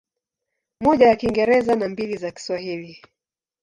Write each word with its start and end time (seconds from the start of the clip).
Moja 0.81 1.07
ya 1.07 1.15
Kiingereza 1.15 1.75
na 1.75 1.87
mbili 1.89 2.17
za 2.17 2.31
Kiswahili. 2.31 3.03